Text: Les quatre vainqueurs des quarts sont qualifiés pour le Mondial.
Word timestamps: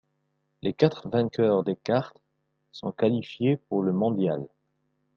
Les 0.63 0.73
quatre 0.73 1.09
vainqueurs 1.09 1.63
des 1.63 1.75
quarts 1.75 2.15
sont 2.71 2.91
qualifiés 2.91 3.57
pour 3.57 3.83
le 3.83 3.93
Mondial. 3.93 4.47